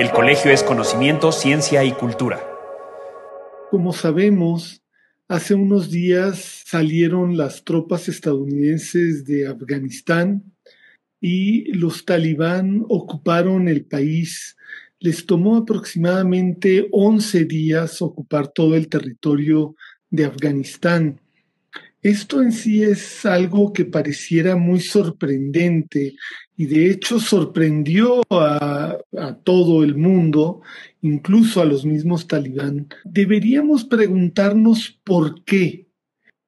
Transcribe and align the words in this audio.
El 0.00 0.12
colegio 0.12 0.50
es 0.50 0.62
conocimiento, 0.62 1.30
ciencia 1.30 1.84
y 1.84 1.92
cultura. 1.92 2.40
Como 3.70 3.92
sabemos, 3.92 4.82
hace 5.28 5.52
unos 5.52 5.90
días 5.90 6.62
salieron 6.64 7.36
las 7.36 7.64
tropas 7.64 8.08
estadounidenses 8.08 9.26
de 9.26 9.46
Afganistán 9.46 10.54
y 11.20 11.70
los 11.74 12.06
talibán 12.06 12.86
ocuparon 12.88 13.68
el 13.68 13.84
país. 13.84 14.56
Les 15.00 15.26
tomó 15.26 15.58
aproximadamente 15.58 16.88
11 16.92 17.44
días 17.44 18.00
ocupar 18.00 18.48
todo 18.48 18.76
el 18.76 18.88
territorio 18.88 19.76
de 20.08 20.24
Afganistán. 20.24 21.20
Esto 22.02 22.40
en 22.40 22.52
sí 22.52 22.82
es 22.82 23.26
algo 23.26 23.74
que 23.74 23.84
pareciera 23.84 24.56
muy 24.56 24.80
sorprendente 24.80 26.14
y 26.56 26.66
de 26.66 26.90
hecho 26.90 27.20
sorprendió 27.20 28.22
a, 28.30 28.98
todo 29.44 29.84
el 29.84 29.96
mundo, 29.96 30.62
incluso 31.02 31.60
a 31.60 31.66
los 31.66 31.84
mismos 31.84 32.26
talibán. 32.26 32.88
Deberíamos 33.04 33.84
preguntarnos 33.84 34.98
por 35.04 35.44
qué. 35.44 35.88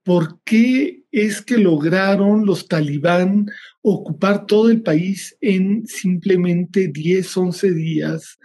¿Por 0.04 0.40
qué 0.42 1.04
es 1.12 1.42
que 1.42 1.58
lograron 1.58 2.46
los 2.46 2.66
talibán 2.66 3.46
ocupar 3.82 4.46
todo 4.46 4.70
el 4.70 4.82
país 4.82 5.36
en 5.40 5.86
simplemente 5.86 6.88
10, 6.88 7.36
11 7.36 7.72
días 7.72 8.38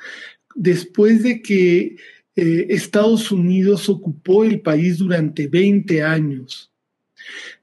después 0.56 1.24
de 1.24 1.42
que 1.42 1.96
eh, 2.36 2.68
Estados 2.70 3.32
Unidos 3.32 3.88
ocupó 3.88 4.44
el 4.44 4.62
país 4.62 4.98
durante 4.98 5.48
20 5.48 6.04
años? 6.04 6.72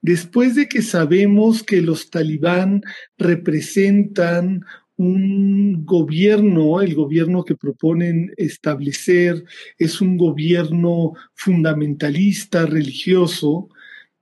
Después 0.02 0.54
de 0.54 0.68
que 0.68 0.82
sabemos 0.82 1.62
que 1.62 1.80
los 1.80 2.10
talibán 2.10 2.82
representan 3.18 4.64
un 4.96 5.84
gobierno, 5.84 6.80
el 6.80 6.94
gobierno 6.94 7.44
que 7.44 7.56
proponen 7.56 8.32
establecer 8.36 9.44
es 9.78 10.00
un 10.00 10.16
gobierno 10.16 11.14
fundamentalista 11.34 12.66
religioso 12.66 13.68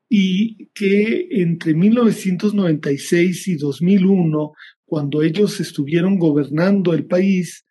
y 0.08 0.66
que 0.74 1.28
entre 1.30 1.74
1996 1.74 3.48
y 3.48 3.56
2001, 3.56 4.52
cuando 4.84 5.22
ellos 5.22 5.60
estuvieron 5.60 6.18
gobernando 6.18 6.94
el 6.94 7.06
país, 7.06 7.64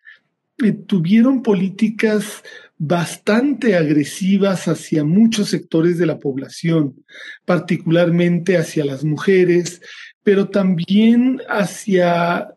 eh, 0.62 0.72
tuvieron 0.72 1.42
políticas 1.42 2.42
bastante 2.84 3.76
agresivas 3.76 4.66
hacia 4.66 5.04
muchos 5.04 5.50
sectores 5.50 5.98
de 5.98 6.06
la 6.06 6.18
población, 6.18 7.04
particularmente 7.44 8.56
hacia 8.56 8.84
las 8.84 9.04
mujeres, 9.04 9.80
pero 10.24 10.48
también 10.48 11.40
hacia 11.48 12.48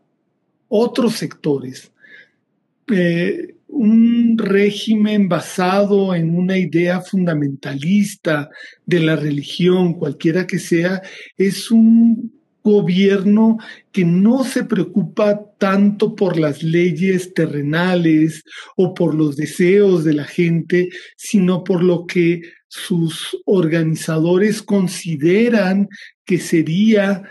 otros 0.67 1.13
sectores. 1.13 1.91
Eh, 2.91 3.53
un 3.67 4.35
régimen 4.39 5.29
basado 5.29 6.15
en 6.15 6.35
una 6.35 6.57
idea 6.57 7.01
fundamentalista 7.01 8.49
de 8.83 9.01
la 9.01 9.15
religión, 9.15 9.93
cualquiera 9.93 10.47
que 10.47 10.57
sea, 10.57 11.03
es 11.37 11.69
un 11.69 12.34
gobierno 12.65 13.59
que 13.91 14.03
no 14.03 14.43
se 14.43 14.63
preocupa 14.63 15.39
tanto 15.59 16.15
por 16.15 16.37
las 16.37 16.63
leyes 16.63 17.33
terrenales 17.35 18.43
o 18.75 18.95
por 18.95 19.13
los 19.13 19.37
deseos 19.37 20.03
de 20.03 20.13
la 20.13 20.25
gente, 20.25 20.89
sino 21.15 21.63
por 21.63 21.83
lo 21.83 22.07
que 22.07 22.41
sus 22.67 23.37
organizadores 23.45 24.63
consideran 24.63 25.87
que 26.25 26.39
sería, 26.39 27.23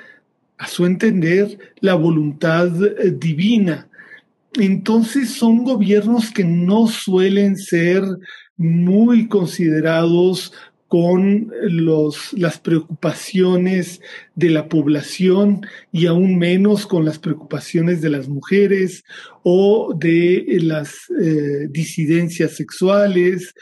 a 0.57 0.69
su 0.69 0.87
entender, 0.87 1.59
la 1.81 1.95
voluntad 1.95 2.69
eh, 2.85 3.11
divina. 3.11 3.89
Entonces 4.55 5.31
son 5.31 5.65
gobiernos 5.65 6.31
que 6.31 6.45
no 6.45 6.87
suelen 6.87 7.57
ser 7.57 8.05
muy 8.57 9.27
considerados 9.27 10.53
con 10.95 11.51
los, 11.63 12.33
las 12.35 12.61
preocupaciones 12.61 14.01
de 14.37 14.51
la 14.51 14.69
población 14.69 15.67
y 15.91 16.07
aún 16.07 16.39
menos 16.39 16.87
con 16.87 17.05
las 17.05 17.19
preocupaciones 17.19 18.01
de 18.01 18.11
las 18.11 18.29
mujeres 18.29 19.03
o 19.43 19.93
de 19.99 20.45
las 20.63 21.11
eh, 21.21 21.67
disidencias 21.69 22.53
sexuales 22.53 23.55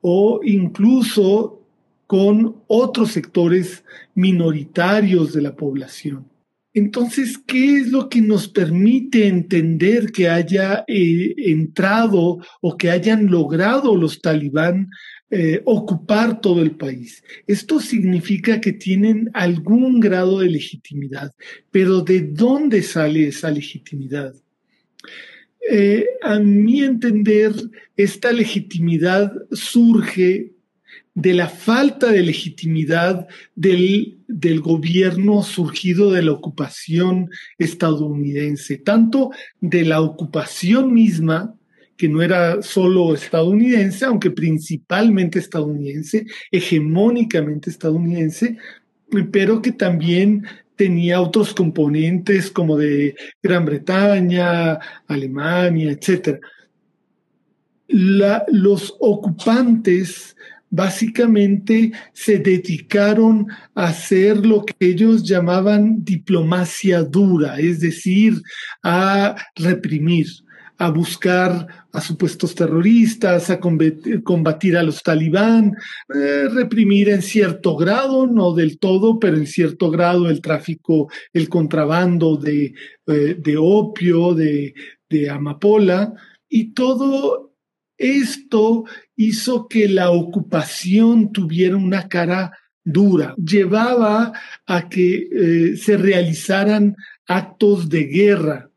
o 0.00 0.40
incluso 0.42 1.64
con 2.08 2.56
otros 2.66 3.12
sectores 3.12 3.84
minoritarios 4.16 5.32
de 5.32 5.42
la 5.42 5.54
población. 5.54 6.26
Entonces, 6.74 7.38
¿qué 7.46 7.78
es 7.78 7.92
lo 7.92 8.08
que 8.08 8.20
nos 8.20 8.48
permite 8.48 9.28
entender 9.28 10.10
que 10.10 10.28
haya 10.28 10.84
eh, 10.88 11.34
entrado 11.36 12.38
o 12.60 12.76
que 12.76 12.90
hayan 12.90 13.30
logrado 13.30 13.94
los 13.94 14.20
talibán 14.20 14.88
eh, 15.32 15.62
ocupar 15.64 16.40
todo 16.40 16.60
el 16.60 16.72
país. 16.72 17.22
Esto 17.46 17.78
significa 17.78 18.60
que 18.60 18.72
tienen 18.72 19.30
algún 19.32 20.00
grado 20.00 20.40
de 20.40 20.48
legitimidad, 20.48 21.32
pero 21.70 22.00
¿de 22.00 22.20
dónde 22.20 22.82
sale 22.82 23.28
esa 23.28 23.48
legitimidad? 23.50 24.34
Eh, 25.70 26.04
a 26.22 26.40
mi 26.40 26.82
entender, 26.82 27.52
esta 27.96 28.32
legitimidad 28.32 29.32
surge 29.52 30.52
de 31.14 31.34
la 31.34 31.48
falta 31.48 32.10
de 32.10 32.22
legitimidad 32.22 33.28
del, 33.54 34.18
del, 34.26 34.60
gobierno 34.60 35.44
surgido 35.44 36.10
de 36.10 36.22
la 36.22 36.32
ocupación 36.32 37.30
estadounidense, 37.56 38.78
tanto 38.78 39.30
de 39.60 39.84
la 39.84 40.00
ocupación 40.00 40.92
misma, 40.92 41.54
que 42.00 42.08
no 42.08 42.22
era 42.22 42.62
solo 42.62 43.12
estadounidense, 43.12 44.06
aunque 44.06 44.30
principalmente 44.30 45.38
estadounidense, 45.38 46.24
hegemónicamente 46.50 47.68
estadounidense, 47.68 48.56
pero 49.30 49.60
que 49.60 49.72
también 49.72 50.46
tenía 50.76 51.20
otros 51.20 51.52
componentes 51.52 52.50
como 52.50 52.78
de 52.78 53.14
Gran 53.42 53.66
Bretaña, 53.66 54.78
Alemania, 55.08 55.92
etc. 55.92 56.40
los 57.86 58.96
ocupantes 58.98 60.34
básicamente 60.70 61.92
se 62.14 62.38
dedicaron 62.38 63.46
a 63.74 63.88
hacer 63.88 64.46
lo 64.46 64.64
que 64.64 64.74
ellos 64.86 65.22
llamaban 65.22 66.02
diplomacia 66.02 67.02
dura, 67.02 67.60
es 67.60 67.80
decir, 67.80 68.40
a 68.82 69.36
reprimir, 69.54 70.28
a 70.80 70.88
buscar 70.88 71.66
a 71.92 72.00
supuestos 72.00 72.54
terroristas, 72.54 73.50
a 73.50 73.60
combatir 73.60 74.78
a 74.78 74.82
los 74.82 75.02
talibán, 75.02 75.76
eh, 76.14 76.48
reprimir 76.48 77.10
en 77.10 77.20
cierto 77.20 77.76
grado, 77.76 78.26
no 78.26 78.54
del 78.54 78.78
todo, 78.78 79.18
pero 79.18 79.36
en 79.36 79.46
cierto 79.46 79.90
grado 79.90 80.30
el 80.30 80.40
tráfico, 80.40 81.10
el 81.34 81.50
contrabando 81.50 82.38
de, 82.38 82.72
eh, 83.06 83.36
de 83.38 83.56
opio, 83.58 84.32
de, 84.34 84.72
de 85.10 85.28
amapola, 85.28 86.14
y 86.48 86.72
todo 86.72 87.52
esto 87.98 88.84
hizo 89.16 89.68
que 89.68 89.86
la 89.86 90.10
ocupación 90.10 91.30
tuviera 91.30 91.76
una 91.76 92.08
cara 92.08 92.52
dura, 92.82 93.34
llevaba 93.36 94.32
a 94.66 94.88
que 94.88 95.28
eh, 95.30 95.76
se 95.76 95.98
realizaran 95.98 96.96
actos 97.26 97.90
de 97.90 98.04
guerra 98.04 98.69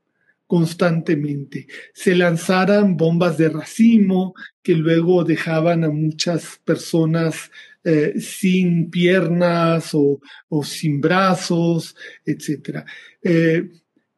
constantemente. 0.53 1.65
Se 1.95 2.13
lanzaran 2.13 2.95
bombas 2.95 3.39
de 3.39 3.49
racimo 3.49 4.35
que 4.61 4.75
luego 4.75 5.23
dejaban 5.23 5.83
a 5.83 5.89
muchas 5.89 6.59
personas 6.63 7.49
eh, 7.83 8.13
sin 8.19 8.91
piernas 8.91 9.93
o, 9.93 10.19
sin 10.63 11.01
brazos, 11.01 11.95
etc. 12.23 12.85
Eh, 13.23 13.67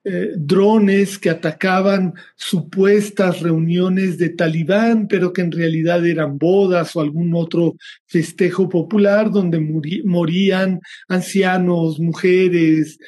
eh, 0.04 0.32
drones 0.36 1.18
que 1.18 1.30
atacaban 1.30 2.14
supuestas 2.36 3.40
reuniones 3.40 4.18
de 4.18 4.28
talibán, 4.28 5.08
pero 5.08 5.32
que 5.32 5.42
en 5.42 5.54
realidad 5.54 6.06
eran 6.06 6.38
bodas 6.38 6.98
o 6.98 7.00
algún 7.00 7.34
otro 7.34 7.78
festejo 8.08 8.68
popular 8.68 9.32
donde 9.32 9.62
morían 10.04 10.82
ancianos, 11.08 11.98
mujeres, 11.98 13.00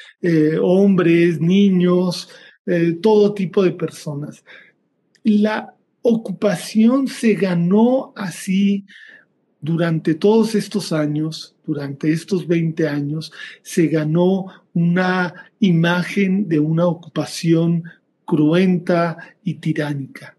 hombres, 0.62 1.42
niños, 1.42 2.30
eh, 2.68 2.98
todo 3.02 3.34
tipo 3.34 3.64
de 3.64 3.72
personas. 3.72 4.44
La 5.24 5.74
ocupación 6.02 7.08
se 7.08 7.34
ganó 7.34 8.14
así 8.16 8.86
durante 9.60 10.16
todos 10.16 10.56
estos 10.56 10.94
años, 10.94 11.56
durante 11.66 12.12
estos 12.12 12.48
20 12.48 12.88
años, 12.88 13.32
se 13.62 13.88
ganó 13.88 14.46
una 14.74 15.52
imagen 15.60 16.48
de 16.48 16.60
una 16.60 16.86
ocupación 16.86 17.84
cruenta 18.26 19.18
y 19.44 19.56
tiránica. 19.56 20.38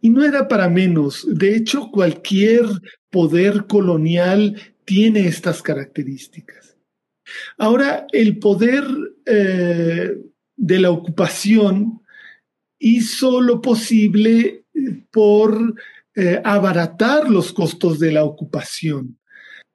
Y 0.00 0.10
no 0.10 0.24
era 0.24 0.46
para 0.48 0.68
menos. 0.68 1.26
De 1.28 1.56
hecho, 1.56 1.90
cualquier 1.90 2.66
poder 3.10 3.66
colonial 3.66 4.56
tiene 4.84 5.26
estas 5.26 5.62
características. 5.62 6.76
Ahora, 7.58 8.06
el 8.12 8.38
poder 8.38 8.84
eh, 9.26 10.16
de 10.60 10.78
la 10.78 10.90
ocupación 10.90 12.02
hizo 12.78 13.40
lo 13.40 13.62
posible 13.62 14.64
por 15.10 15.74
eh, 16.14 16.40
abaratar 16.44 17.30
los 17.30 17.52
costos 17.52 17.98
de 17.98 18.12
la 18.12 18.24
ocupación. 18.24 19.18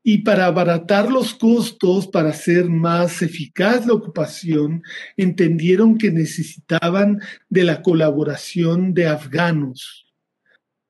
Y 0.03 0.19
para 0.19 0.45
abaratar 0.45 1.11
los 1.11 1.33
costos, 1.33 2.07
para 2.07 2.29
hacer 2.29 2.69
más 2.69 3.23
eficaz 3.23 3.87
la 3.87 3.93
ocupación, 3.93 4.83
entendieron 5.17 5.97
que 5.97 6.11
necesitaban 6.11 7.19
de 7.49 7.63
la 7.63 7.81
colaboración 7.81 8.93
de 8.93 9.07
afganos. 9.07 10.05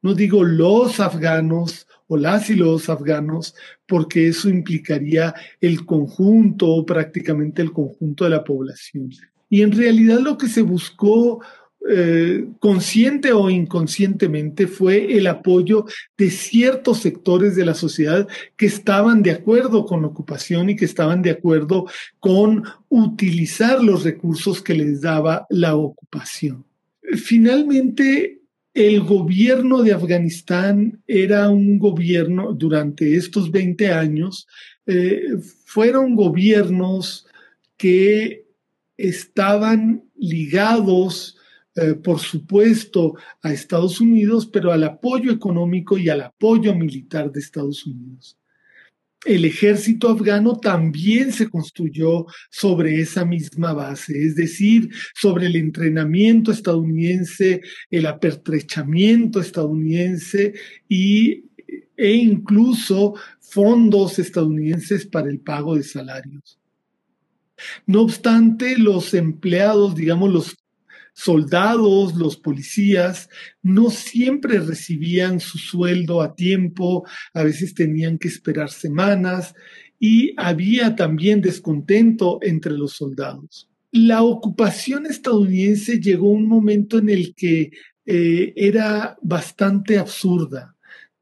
No 0.02 0.14
digo 0.14 0.44
los 0.44 1.00
afganos 1.00 1.88
o 2.08 2.18
las 2.18 2.50
y 2.50 2.56
los 2.56 2.90
afganos, 2.90 3.56
porque 3.88 4.28
eso 4.28 4.50
implicaría 4.50 5.34
el 5.62 5.86
conjunto 5.86 6.86
prácticamente 6.86 7.62
el 7.62 7.72
conjunto 7.72 8.26
de 8.26 8.32
la 8.32 8.44
población. 8.44 9.12
Y 9.50 9.62
en 9.62 9.72
realidad 9.72 10.20
lo 10.20 10.38
que 10.38 10.48
se 10.48 10.62
buscó 10.62 11.42
eh, 11.88 12.48
consciente 12.60 13.32
o 13.32 13.48
inconscientemente 13.48 14.66
fue 14.66 15.18
el 15.18 15.28
apoyo 15.28 15.86
de 16.18 16.32
ciertos 16.32 17.02
sectores 17.02 17.56
de 17.56 17.64
la 17.64 17.76
sociedad 17.76 18.28
que 18.58 18.66
estaban 18.66 19.22
de 19.22 19.30
acuerdo 19.30 19.86
con 19.86 20.02
la 20.02 20.08
ocupación 20.08 20.72
y 20.72 20.76
que 20.76 20.86
estaban 20.86 21.22
de 21.22 21.30
acuerdo 21.30 21.86
con 22.20 22.64
utilizar 22.90 23.84
los 23.84 24.04
recursos 24.04 24.64
que 24.64 24.74
les 24.74 25.02
daba 25.02 25.46
la 25.52 25.76
ocupación. 25.76 26.66
Finalmente, 27.18 28.40
el 28.74 29.02
gobierno 29.02 29.84
de 29.84 29.94
Afganistán 29.94 31.04
era 31.06 31.50
un 31.50 31.78
gobierno 31.78 32.54
durante 32.54 33.16
estos 33.16 33.52
20 33.52 33.92
años, 33.92 34.48
eh, 34.88 35.38
fueron 35.66 36.16
gobiernos 36.16 37.28
que 37.78 38.45
estaban 38.98 40.04
ligados 40.16 41.38
eh, 41.78 41.94
por 41.94 42.20
supuesto, 42.20 43.16
a 43.42 43.52
Estados 43.52 44.00
Unidos, 44.00 44.48
pero 44.48 44.72
al 44.72 44.86
apoyo 44.86 45.30
económico 45.30 45.98
y 45.98 46.08
al 46.08 46.22
apoyo 46.22 46.74
militar 46.74 47.30
de 47.34 47.42
Estados 47.42 47.86
Unidos. 47.86 48.38
El 49.26 49.44
ejército 49.44 50.08
afgano 50.08 50.58
también 50.58 51.34
se 51.34 51.50
construyó 51.50 52.28
sobre 52.50 53.02
esa 53.02 53.26
misma 53.26 53.74
base, 53.74 54.14
es 54.24 54.36
decir, 54.36 54.90
sobre 55.16 55.48
el 55.48 55.58
entrenamiento 55.58 56.52
estadounidense, 56.52 57.62
el 57.90 58.06
apertrechamiento 58.06 59.42
estadounidense 59.42 60.54
y, 60.88 61.44
e 61.98 62.14
incluso 62.14 63.16
fondos 63.42 64.18
estadounidenses 64.18 65.06
para 65.06 65.30
el 65.30 65.40
pago 65.40 65.76
de 65.76 65.84
salarios. 65.84 66.58
No 67.86 68.02
obstante, 68.02 68.78
los 68.78 69.14
empleados, 69.14 69.96
digamos, 69.96 70.32
los 70.32 70.58
soldados, 71.14 72.16
los 72.16 72.36
policías, 72.36 73.30
no 73.64 73.90
siempre 73.90 74.60
recibían 74.60 75.40
su 75.40 75.58
sueldo 75.58 76.22
a 76.22 76.36
tiempo, 76.36 77.08
a 77.34 77.44
veces 77.44 77.74
tenían 77.74 78.18
que 78.18 78.28
esperar 78.28 78.70
semanas 78.70 79.56
y 79.98 80.34
había 80.38 80.96
también 80.96 81.42
descontento 81.42 82.40
entre 82.42 82.74
los 82.74 82.94
soldados. 82.94 83.70
La 83.92 84.24
ocupación 84.24 85.06
estadounidense 85.06 86.00
llegó 86.00 86.28
a 86.28 86.34
un 86.34 86.48
momento 86.48 86.98
en 86.98 87.10
el 87.10 87.34
que 87.34 87.72
eh, 88.06 88.54
era 88.58 89.18
bastante 89.22 89.98
absurda. 89.98 90.75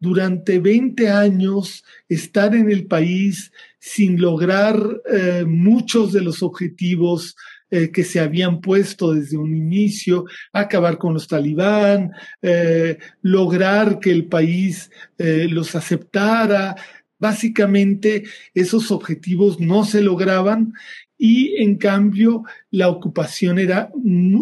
Durante 0.04 0.60
20 0.60 1.08
años 1.08 1.86
estar 2.10 2.54
en 2.56 2.70
el 2.70 2.88
país 2.88 3.54
sin 3.80 4.20
lograr 4.20 4.78
eh, 5.10 5.46
muchos 5.48 6.12
de 6.12 6.20
los 6.20 6.44
objetivos 6.44 7.38
eh, 7.72 7.90
que 7.90 8.04
se 8.04 8.20
habían 8.20 8.60
puesto 8.60 9.14
desde 9.14 9.38
un 9.38 9.56
inicio, 9.56 10.26
acabar 10.52 10.98
con 10.98 11.14
los 11.14 11.30
talibán, 11.30 12.12
eh, 12.42 12.98
lograr 13.22 14.00
que 14.02 14.12
el 14.12 14.26
país 14.26 14.92
los 15.18 15.74
aceptara. 15.74 16.76
Básicamente 17.18 18.24
esos 18.54 18.92
objetivos 18.92 19.62
no 19.62 19.86
se 19.86 20.02
lograban 20.02 20.74
y 21.18 21.64
en 21.64 21.78
cambio 21.78 22.44
la 22.72 22.90
ocupación 22.90 23.58
era 23.58 23.90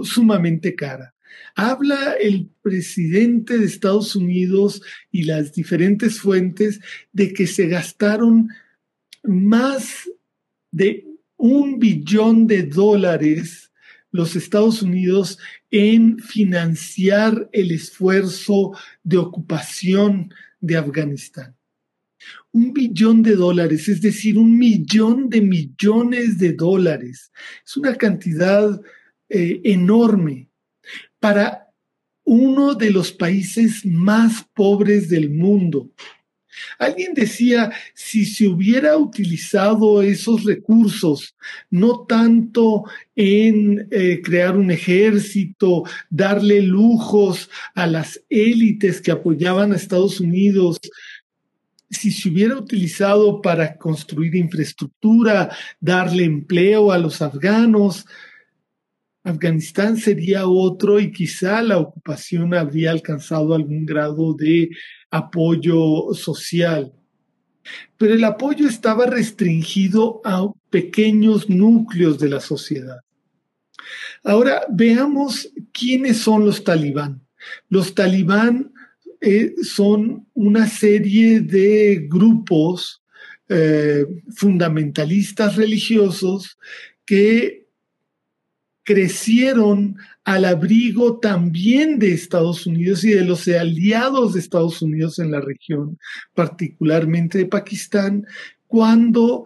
sumamente 0.01 0.73
cara. 0.73 1.13
Habla 1.56 2.13
el 2.19 2.50
presidente 2.62 3.57
de 3.57 3.66
Estados 3.66 4.16
Unidos 4.16 4.81
y 5.12 5.24
las 5.24 5.54
diferentes 5.54 6.19
fuentes 6.19 6.80
de 7.12 7.33
que 7.33 7.48
se 7.48 7.68
gastaron 7.68 8.50
más 9.24 10.10
de 10.72 11.06
un 11.38 11.80
billón 11.80 12.48
de 12.48 12.63
dólares 12.63 13.72
los 14.12 14.36
Estados 14.36 14.81
Unidos 14.81 15.39
en 15.69 16.19
financiar 16.19 17.50
el 17.54 17.72
esfuerzo 17.72 18.74
de 19.04 19.18
ocupación 19.18 20.33
de 20.60 20.78
Afganistán. 20.78 21.56
Un 22.51 22.74
billón 22.74 23.24
de 23.24 23.36
dólares, 23.36 23.88
es 23.88 24.01
decir, 24.01 24.38
un 24.38 24.57
millón 24.57 25.30
de 25.30 25.42
millones 25.42 26.38
de 26.38 26.54
dólares. 26.54 27.31
Es 27.66 27.78
una 27.78 27.95
cantidad 27.95 28.80
eh, 29.30 29.62
enorme 29.63 30.50
para 31.19 31.68
uno 32.24 32.75
de 32.75 32.92
los 32.92 33.12
países 33.12 33.86
más 33.86 34.45
pobres 34.54 35.10
del 35.10 35.30
mundo. 35.30 35.92
Alguien 36.78 37.13
decía, 37.13 37.72
si 37.94 38.25
se 38.25 38.48
hubiera 38.48 38.98
utilizado 38.98 40.01
esos 40.01 40.44
recursos, 40.44 41.36
no 41.69 42.06
tanto 42.06 42.83
en 43.16 43.88
eh, 43.92 44.22
crear 44.24 44.57
un 44.57 44.69
ejército, 44.72 45.83
darle 46.10 46.62
lujos 46.62 47.50
a 47.74 47.88
las 47.88 48.22
élites 48.30 49.01
que 49.01 49.12
apoyaban 49.12 49.72
a 49.72 49.78
Estados 49.78 50.19
Unidos, 50.19 50.80
si 51.89 52.12
se 52.12 52.30
hubiera 52.30 52.56
utilizado 52.56 53.42
para 53.42 53.78
construir 53.78 54.36
infraestructura, 54.36 55.50
darle 55.80 56.24
empleo 56.24 56.92
a 56.92 56.98
los 56.98 57.22
afganos, 57.22 58.06
Afganistán 59.23 59.97
sería 59.97 60.47
otro 60.47 61.00
y 61.00 61.12
quizá 61.12 61.62
la 61.62 61.77
ocupación 61.77 62.53
habría 62.53 62.91
alcanzado 62.91 63.53
algún 63.53 63.85
grado 63.85 64.33
de 64.33 64.69
apoyo 65.12 66.13
social. 66.13 66.91
Pero 67.97 68.15
el 68.15 68.23
apoyo 68.23 68.68
estaba 68.68 69.06
restringido 69.06 70.21
a 70.25 70.47
pequeños 70.69 71.50
núcleos 71.50 72.18
de 72.18 72.29
la 72.29 72.39
sociedad. 72.39 73.01
Ahora 74.23 74.63
veamos 74.69 75.51
quiénes 75.71 76.18
son 76.18 76.45
los 76.45 76.63
talibán. 76.63 77.21
Los 77.69 77.94
talibán 77.94 78.71
eh, 79.19 79.54
son 79.61 80.28
una 80.33 80.68
serie 80.68 81.42
de 81.42 82.07
grupos 82.09 83.04
eh, 83.49 84.06
fundamentalistas 84.35 85.56
religiosos 85.56 86.57
que 87.06 87.60
crecieron 88.83 89.97
al 90.23 90.45
abrigo 90.45 91.19
también 91.19 92.00
de 92.00 92.14
Estados 92.14 92.66
Unidos 92.66 93.04
y 93.04 93.11
de 93.11 93.26
los 93.26 93.47
aliados 93.47 94.33
de 94.33 94.40
Estados 94.40 94.81
Unidos 94.81 95.19
en 95.19 95.31
la 95.31 95.42
región, 95.42 95.97
particularmente 96.33 97.38
de 97.38 97.45
Pakistán, 97.45 98.26
cuando 98.68 99.45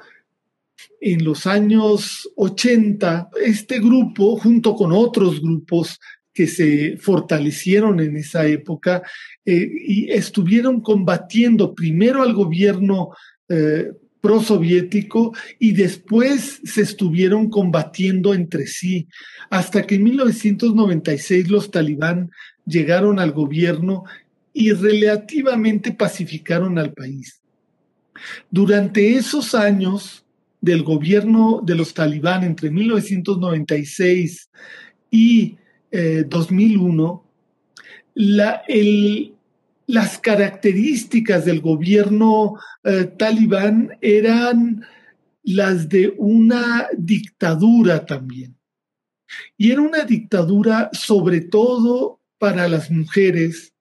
en 1.01 1.23
los 1.23 1.45
años 1.45 2.29
80 2.35 3.29
este 3.43 3.79
grupo, 3.79 4.37
junto 4.37 4.75
con 4.75 4.91
otros 4.91 5.41
grupos 5.41 5.99
que 6.33 6.47
se 6.47 6.97
fortalecieron 6.97 7.99
en 7.99 8.17
esa 8.17 8.45
época 8.45 9.01
eh, 9.45 9.69
y 9.87 10.11
estuvieron 10.11 10.81
combatiendo 10.81 11.73
primero 11.73 12.23
al 12.23 12.33
gobierno 12.33 13.11
eh, 13.47 13.91
prosoviético 14.25 15.33
y 15.59 15.73
después 15.73 16.59
se 16.63 16.81
estuvieron 16.81 17.47
combatiendo 17.47 18.33
entre 18.33 18.65
sí, 18.65 19.07
hasta 19.51 19.83
que 19.83 19.95
en 19.95 20.03
1996 20.05 21.47
los 21.49 21.69
talibán 21.69 22.31
llegaron 22.65 23.19
al 23.19 23.33
gobierno 23.33 24.03
y 24.51 24.71
relativamente 24.71 25.91
pacificaron 25.91 26.79
al 26.79 26.91
país. 26.93 27.39
Durante 28.49 29.15
esos 29.15 29.53
años 29.53 30.25
del 30.59 30.81
gobierno 30.81 31.61
de 31.63 31.75
los 31.75 31.93
talibán 31.93 32.43
entre 32.43 32.71
1996 32.71 34.49
y 35.11 35.55
2001, 36.27 37.23
eh, 37.23 37.81
la, 38.15 38.63
el, 38.67 39.35
las 39.87 40.17
características 40.17 41.45
del 41.45 41.61
gobierno 41.61 42.59
eh, 42.83 43.05
talibán 43.17 43.97
eran 44.01 44.85
las 45.43 45.89
de 45.89 46.13
una 46.17 46.87
dictadura 46.97 48.05
también. 48.05 48.57
Y 49.57 49.71
era 49.71 49.81
una 49.81 50.03
dictadura 50.05 50.89
sobre 50.93 51.41
todo 51.41 52.21
para 52.37 52.67
las 52.67 52.89
mujeres, 52.89 53.73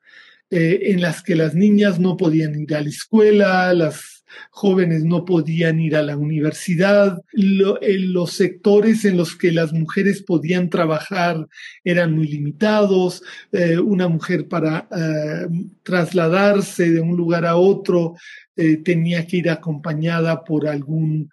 eh, 0.51 0.81
en 0.93 1.01
las 1.01 1.23
que 1.23 1.35
las 1.35 1.55
niñas 1.55 1.99
no 1.99 2.17
podían 2.17 2.61
ir 2.61 2.75
a 2.75 2.81
la 2.81 2.89
escuela, 2.89 3.73
las 3.73 4.14
las 4.14 4.14
jóvenes 4.51 5.05
no 5.05 5.25
podían 5.25 5.81
ir 5.81 5.97
a 5.97 6.03
la 6.03 6.17
universidad, 6.17 7.23
en 7.33 8.13
los 8.13 8.33
sectores 8.33 9.05
en 9.05 9.17
los 9.17 9.37
que 9.37 9.53
las 9.53 9.73
mujeres 9.73 10.23
podían 10.23 10.71
trabajar 10.71 11.47
eran 11.83 12.15
muy 12.15 12.29
limitados, 12.29 13.23
eh, 13.53 13.79
una 13.79 14.09
mujer 14.09 14.49
para 14.49 14.89
eh, 14.91 15.49
trasladarse 15.83 16.91
de 16.91 17.01
un 17.01 17.17
lugar 17.17 17.47
a 17.47 17.57
otro 17.57 18.15
eh, 18.57 18.79
tenía 18.79 19.27
que 19.27 19.39
ir 19.39 19.51
acompañada 19.51 20.45
por 20.45 20.67
algún 20.67 21.31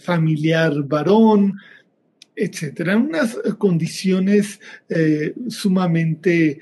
familiar 0.00 0.72
varón, 0.84 1.54
etcétera, 2.36 2.96
unas 2.96 3.36
condiciones 3.58 4.60
sumamente 5.48 6.60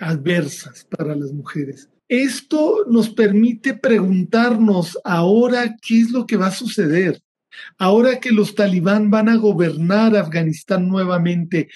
adversas 0.00 0.84
para 0.90 1.14
las 1.14 1.32
mujeres. 1.32 1.88
Esto 2.08 2.84
nos 2.88 3.10
permite 3.10 3.74
preguntarnos 3.74 4.98
ahora 5.04 5.76
qué 5.82 6.00
es 6.00 6.10
lo 6.10 6.26
que 6.26 6.36
va 6.36 6.48
a 6.48 6.52
suceder. 6.52 7.20
Ahora 7.78 8.20
que 8.20 8.32
los 8.32 8.54
talibán 8.54 9.10
van 9.10 9.28
a 9.28 9.36
gobernar 9.36 10.16
Afganistán 10.16 10.88
nuevamente, 10.88 11.68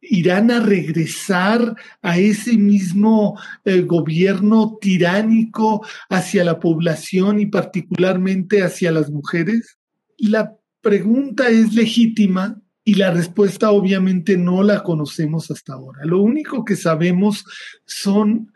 irán 0.00 0.50
a 0.50 0.60
regresar 0.60 1.76
a 2.02 2.18
ese 2.18 2.54
mismo 2.56 3.38
eh, 3.64 3.82
gobierno 3.82 4.78
tiránico 4.80 5.86
hacia 6.08 6.42
la 6.42 6.58
población 6.58 7.40
y 7.40 7.46
particularmente 7.46 8.62
hacia 8.62 8.92
las 8.92 9.10
mujeres? 9.10 9.78
La 10.16 10.56
pregunta 10.80 11.48
es 11.48 11.74
legítima 11.74 12.60
y 12.82 12.94
la 12.94 13.10
respuesta 13.10 13.70
obviamente 13.70 14.36
no 14.36 14.62
la 14.62 14.82
conocemos 14.82 15.50
hasta 15.50 15.74
ahora. 15.74 16.04
Lo 16.04 16.20
único 16.20 16.64
que 16.64 16.76
sabemos 16.76 17.44
son 17.84 18.52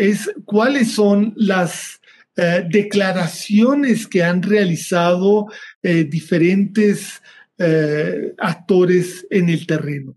es 0.00 0.30
cuáles 0.46 0.92
son 0.92 1.34
las 1.36 2.00
eh, 2.34 2.64
declaraciones 2.66 4.06
que 4.06 4.24
han 4.24 4.42
realizado 4.42 5.46
eh, 5.82 6.04
diferentes 6.04 7.20
eh, 7.58 8.32
actores 8.38 9.26
en 9.28 9.50
el 9.50 9.66
terreno. 9.66 10.16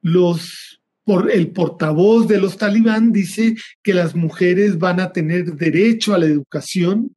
Los, 0.00 0.80
por, 1.02 1.32
el 1.32 1.48
portavoz 1.48 2.28
de 2.28 2.38
los 2.38 2.56
talibán 2.56 3.10
dice 3.10 3.56
que 3.82 3.92
las 3.92 4.14
mujeres 4.14 4.78
van 4.78 5.00
a 5.00 5.10
tener 5.10 5.46
derecho 5.54 6.14
a 6.14 6.18
la 6.18 6.26
educación, 6.26 7.16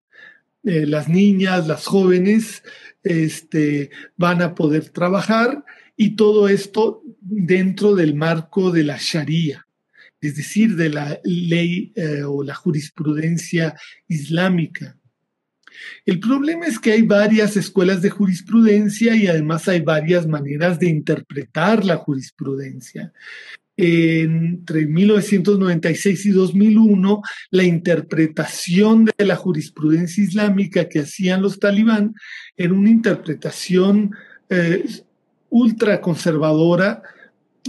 las 0.63 1.07
niñas, 1.07 1.65
las 1.65 1.86
jóvenes, 1.86 2.62
este, 3.01 3.89
van 4.17 4.41
a 4.41 4.53
poder 4.53 4.89
trabajar 4.89 5.63
y 5.95 6.17
todo 6.17 6.50
esto 6.50 7.03
dentro 7.21 7.95
del 7.95 8.15
marco 8.15 8.71
de 8.71 8.83
la 8.83 8.97
Sharia 9.00 9.66
es 10.21 10.36
decir, 10.36 10.75
de 10.75 10.89
la 10.89 11.19
ley 11.24 11.91
eh, 11.95 12.24
o 12.24 12.43
la 12.43 12.55
jurisprudencia 12.55 13.75
islámica. 14.07 14.97
El 16.05 16.19
problema 16.19 16.65
es 16.65 16.79
que 16.79 16.91
hay 16.91 17.03
varias 17.03 17.55
escuelas 17.55 18.01
de 18.01 18.09
jurisprudencia 18.09 19.15
y 19.15 19.27
además 19.27 19.67
hay 19.67 19.81
varias 19.81 20.27
maneras 20.27 20.79
de 20.79 20.89
interpretar 20.89 21.86
la 21.86 21.97
jurisprudencia. 21.97 23.13
Entre 23.79 24.88
1996 24.88 26.25
y 26.25 26.29
2001, 26.31 27.21
la 27.51 27.63
interpretación 27.63 29.05
de 29.05 29.25
la 29.25 29.36
jurisprudencia 29.36 30.24
islámica 30.24 30.89
que 30.89 31.01
hacían 31.01 31.43
los 31.43 31.59
talibán 31.59 32.15
era 32.55 32.74
una 32.74 32.89
interpretación 32.89 34.15
eh, 34.50 34.83
ultra 35.50 36.01
conservadora 36.01 37.03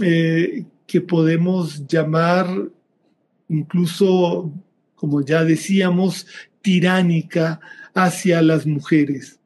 eh, 0.01 0.65
que 0.89 1.01
podemos 1.01 1.85
llamar 1.85 2.47
incluso, 3.47 4.51
como 4.95 5.23
ya 5.23 5.43
decíamos, 5.43 6.25
tiránica 6.63 7.59
hacia 7.93 8.41
las 8.41 8.65
mujeres. 8.65 9.39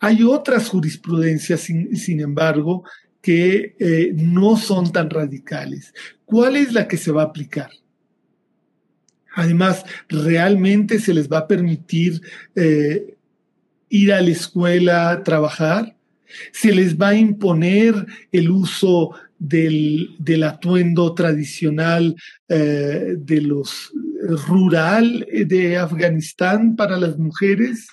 Hay 0.00 0.22
otras 0.22 0.68
jurisprudencias, 0.68 1.60
sin, 1.60 2.20
embargo, 2.20 2.82
que 3.20 3.76
eh, 3.78 4.12
no 4.14 4.56
son 4.56 4.90
tan 4.90 5.10
radicales. 5.10 5.92
¿Cuál 6.24 6.56
es 6.56 6.72
la 6.72 6.88
que 6.88 6.96
se 6.96 7.12
va 7.12 7.22
a 7.22 7.26
aplicar? 7.26 7.70
Además, 9.34 9.84
¿realmente 10.08 10.98
se 10.98 11.12
les 11.12 11.30
va 11.30 11.38
a 11.38 11.46
permitir 11.46 12.22
eh, 12.54 13.16
ir 13.90 14.14
a 14.14 14.22
la 14.22 14.30
escuela 14.30 15.10
a 15.10 15.22
trabajar? 15.22 15.94
¿Se 16.52 16.74
les 16.74 16.96
va 16.96 17.08
a 17.08 17.16
imponer 17.16 18.06
el 18.32 18.50
uso 18.50 19.14
del, 19.38 20.42
atuendo 20.44 21.14
tradicional 21.14 22.16
eh, 22.48 23.14
de 23.18 23.40
los 23.40 23.92
rural 24.46 25.26
de 25.46 25.76
Afganistán 25.76 26.76
para 26.76 26.96
las 26.96 27.18
mujeres, 27.18 27.88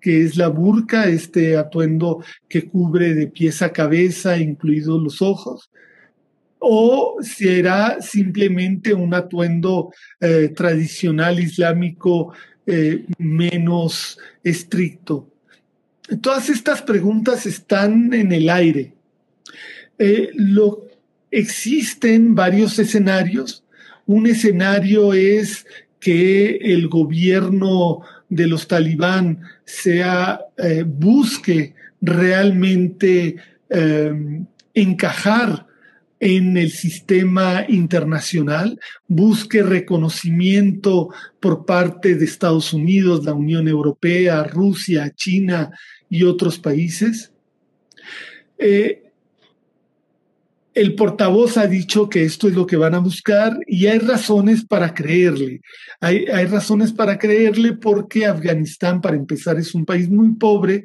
que 0.00 0.24
es 0.24 0.36
la 0.36 0.48
burka, 0.48 1.06
este 1.06 1.56
atuendo 1.56 2.24
que 2.48 2.68
cubre 2.68 3.14
de 3.14 3.28
pies 3.28 3.62
a 3.62 3.72
cabeza, 3.72 4.38
incluidos 4.38 5.02
los 5.02 5.22
ojos, 5.22 5.70
o 6.58 7.16
será 7.20 8.00
simplemente 8.00 8.94
un 8.94 9.14
atuendo 9.14 9.92
eh, 10.20 10.52
tradicional 10.56 11.38
islámico 11.38 12.32
eh, 12.66 13.04
menos 13.18 14.18
estricto. 14.42 15.28
Todas 16.20 16.50
estas 16.50 16.82
preguntas 16.82 17.46
están 17.46 18.12
en 18.14 18.32
el 18.32 18.48
aire. 18.48 18.94
lo 20.34 20.85
Existen 21.30 22.34
varios 22.34 22.78
escenarios. 22.78 23.64
Un 24.06 24.26
escenario 24.26 25.12
es 25.14 25.66
que 25.98 26.56
el 26.56 26.88
gobierno 26.88 28.00
de 28.28 28.46
los 28.46 28.68
talibán 28.68 29.42
sea, 29.64 30.40
eh, 30.56 30.84
busque 30.86 31.74
realmente 32.00 33.36
em, 33.68 34.46
encajar 34.74 35.66
en 36.18 36.56
el 36.56 36.70
sistema 36.70 37.66
internacional, 37.68 38.78
busque 39.06 39.62
reconocimiento 39.62 41.10
por 41.40 41.66
parte 41.66 42.14
de 42.14 42.24
Estados 42.24 42.72
Unidos, 42.72 43.24
la 43.24 43.34
Unión 43.34 43.68
Europea, 43.68 44.44
Rusia, 44.44 45.12
China 45.14 45.70
y 46.08 46.22
otros 46.22 46.58
países. 46.58 47.32
Eh, 48.58 49.05
el 50.76 50.94
portavoz 50.94 51.56
ha 51.56 51.66
dicho 51.66 52.10
que 52.10 52.24
esto 52.24 52.48
es 52.48 52.54
lo 52.54 52.66
que 52.66 52.76
van 52.76 52.94
a 52.94 52.98
buscar 52.98 53.58
y 53.66 53.86
hay 53.86 53.98
razones 53.98 54.62
para 54.62 54.92
creerle. 54.92 55.62
Hay, 56.00 56.26
razones 56.26 56.92
para 56.92 57.18
creerle 57.18 57.72
porque 57.72 58.26
Afganistán, 58.26 59.00
para 59.00 59.16
empezar, 59.16 59.56
es 59.56 59.74
un 59.74 59.86
país 59.86 60.10
muy 60.10 60.34
pobre 60.34 60.84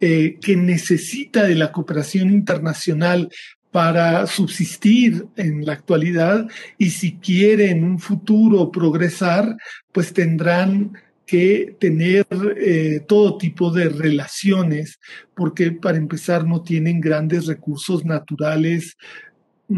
eh, 0.00 0.38
que 0.40 0.56
necesita 0.56 1.42
de 1.42 1.54
la 1.54 1.70
cooperación 1.70 2.30
internacional 2.30 3.28
para 3.70 4.26
subsistir 4.26 5.26
en 5.36 5.66
la 5.66 5.74
actualidad 5.74 6.48
y 6.78 6.88
si 6.88 7.18
quiere 7.18 7.70
en 7.70 7.84
un 7.84 7.98
futuro 7.98 8.70
progresar, 8.70 9.54
pues 9.92 10.14
tendrán 10.14 10.92
que 11.26 11.76
tener 11.80 12.26
eh, 12.56 13.00
todo 13.06 13.36
tipo 13.36 13.70
de 13.70 13.88
relaciones, 13.88 15.00
porque 15.34 15.72
para 15.72 15.98
empezar 15.98 16.46
no 16.46 16.62
tienen 16.62 17.00
grandes 17.00 17.46
recursos 17.46 18.04
naturales 18.04 18.96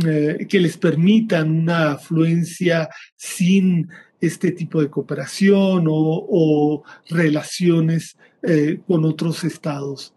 eh, 0.06 0.46
que 0.46 0.60
les 0.60 0.76
permitan 0.76 1.50
una 1.50 1.92
afluencia 1.92 2.90
sin 3.16 3.88
este 4.20 4.52
tipo 4.52 4.82
de 4.82 4.90
cooperación 4.90 5.86
o, 5.88 6.82
relaciones 7.08 8.16
eh, 8.42 8.80
con 8.86 9.04
otros 9.04 9.42
estados. 9.44 10.14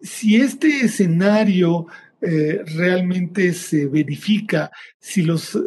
Si 0.00 0.36
este 0.36 0.80
escenario 0.80 1.86
realmente 2.20 3.52
se 3.52 3.86
verifica, 3.86 4.70
si 4.98 5.20
los 5.22 5.58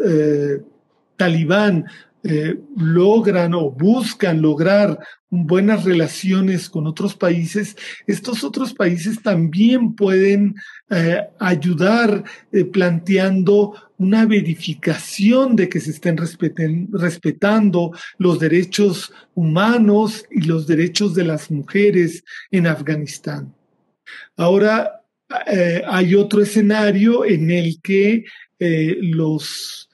talibán 1.16 1.86
eh, 2.30 2.60
logran 2.76 3.54
o 3.54 3.72
buscan 3.72 4.42
lograr 4.42 5.00
buenas 5.30 5.86
relaciones 5.86 6.70
con 6.70 6.86
otros 6.86 7.16
países, 7.16 7.78
estos 8.06 8.44
otros 8.44 8.74
países 8.74 9.22
también 9.22 9.96
pueden 9.96 10.56
eh, 10.90 11.22
ayudar 11.40 12.26
eh, 12.52 12.66
planteando 12.66 13.76
una 13.98 14.26
verificación 14.26 15.56
de 15.56 15.70
que 15.70 15.80
se 15.80 15.92
estén 15.92 16.18
respetando 16.92 17.94
los 18.18 18.40
derechos 18.40 19.14
humanos 19.34 20.26
y 20.30 20.42
los 20.42 20.68
derechos 20.68 21.16
de 21.16 21.24
las 21.24 21.50
mujeres 21.50 22.26
en 22.52 22.68
Afganistán. 22.68 23.56
Ahora, 24.36 25.02
hay 25.88 26.14
otro 26.14 26.42
escenario 26.42 27.24
en 27.26 27.52
el 27.52 27.82
que 27.82 28.26
los 28.60 29.90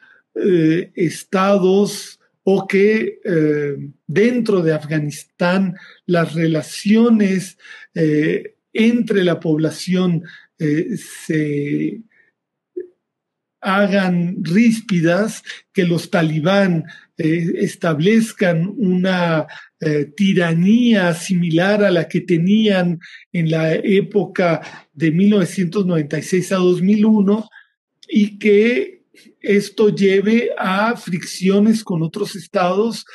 estados 0.95 2.19
o 2.43 2.67
que 2.67 3.19
eh, 3.23 3.75
dentro 4.05 4.61
de 4.61 4.73
Afganistán 4.73 5.75
las 6.05 6.33
relaciones 6.33 7.57
eh, 7.93 8.55
entre 8.73 9.23
la 9.23 9.39
población 9.39 10.23
eh, 10.59 10.97
se 10.97 12.01
hagan 13.61 14.43
ríspidas, 14.43 15.41
que 15.71 15.85
los 15.85 16.09
talibán 16.09 16.83
establezcan 17.15 18.73
una 18.75 19.47
tiranía 20.17 21.13
similar 21.13 21.81
a 21.85 21.91
la 21.91 22.09
que 22.09 22.19
tenían 22.19 22.99
en 23.31 23.51
la 23.51 23.73
época 23.73 24.89
de 24.91 25.11
1996 25.11 26.51
a 26.51 26.55
2001 26.57 27.49
y 28.09 28.37
que 28.37 28.92
esto 29.43 29.89
lleve 29.89 30.51
a 30.57 30.95
fricciones 30.95 31.83
con 31.83 32.01
otros 32.01 32.35
estados 32.35 33.05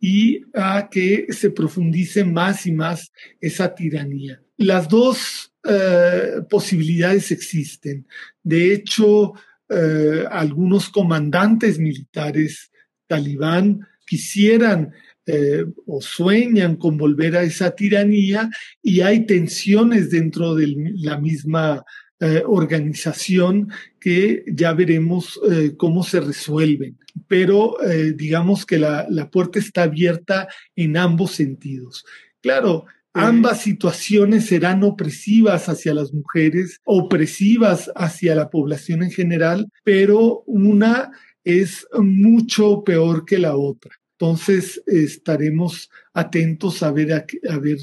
y 0.00 0.40
a 0.54 0.88
que 0.90 1.26
se 1.28 1.50
profundice 1.50 2.24
más 2.24 2.66
y 2.66 2.72
más 2.72 3.12
esa 3.38 3.74
tiranía. 3.74 4.40
Las 4.56 4.88
dos 4.88 5.52
eh, 5.62 6.40
posibilidades 6.48 7.30
existen. 7.30 8.06
De 8.42 8.72
hecho, 8.72 9.34
eh, 9.68 10.24
algunos 10.30 10.88
comandantes 10.88 11.78
militares 11.78 12.70
talibán 13.06 13.86
quisieran 14.06 14.92
eh, 15.26 15.64
o 15.86 16.00
sueñan 16.00 16.76
con 16.76 16.96
volver 16.96 17.36
a 17.36 17.42
esa 17.42 17.74
tiranía 17.74 18.50
y 18.82 19.00
hay 19.00 19.26
tensiones 19.26 20.10
dentro 20.10 20.54
de 20.54 20.74
la 20.96 21.18
misma 21.18 21.82
eh, 22.20 22.42
organización 22.46 23.70
que 24.00 24.44
ya 24.46 24.72
veremos 24.72 25.40
cómo 25.76 26.02
se 26.02 26.20
resuelven. 26.20 26.98
Pero 27.28 27.76
digamos 28.16 28.66
que 28.66 28.78
la, 28.78 29.06
la 29.08 29.30
puerta 29.30 29.58
está 29.58 29.84
abierta 29.84 30.48
en 30.76 30.96
ambos 30.96 31.32
sentidos. 31.32 32.04
Claro, 32.42 32.86
Ambas 33.16 33.62
situaciones 33.62 34.46
serán 34.46 34.82
opresivas 34.82 35.68
hacia 35.68 35.94
las 35.94 36.12
mujeres, 36.12 36.80
opresivas 36.84 37.88
hacia 37.94 38.34
la 38.34 38.50
población 38.50 39.04
en 39.04 39.12
general, 39.12 39.68
pero 39.84 40.42
una 40.46 41.12
es 41.44 41.86
mucho 41.96 42.82
peor 42.82 43.24
que 43.24 43.38
la 43.38 43.56
otra. 43.56 43.92
Entonces 44.18 44.82
estaremos 44.86 45.90
atentos 46.12 46.82
a 46.82 46.90
ver, 46.90 47.12
a, 47.12 47.58
ver 47.58 47.78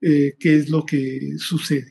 eh, 0.00 0.34
qué 0.38 0.54
es 0.56 0.68
lo 0.68 0.86
que 0.86 1.32
sucede. 1.38 1.90